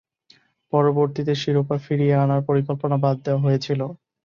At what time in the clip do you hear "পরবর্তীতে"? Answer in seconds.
0.73-1.33